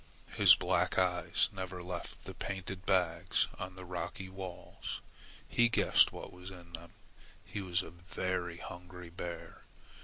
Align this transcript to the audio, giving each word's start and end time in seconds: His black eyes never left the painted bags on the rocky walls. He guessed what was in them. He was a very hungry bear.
His 0.33 0.55
black 0.55 0.97
eyes 0.97 1.47
never 1.51 1.83
left 1.83 2.25
the 2.25 2.33
painted 2.33 2.87
bags 2.87 3.47
on 3.59 3.75
the 3.75 3.85
rocky 3.85 4.29
walls. 4.29 4.99
He 5.47 5.69
guessed 5.69 6.11
what 6.11 6.33
was 6.33 6.49
in 6.49 6.73
them. 6.73 6.93
He 7.45 7.61
was 7.61 7.83
a 7.83 7.91
very 7.91 8.57
hungry 8.57 9.11
bear. 9.11 9.61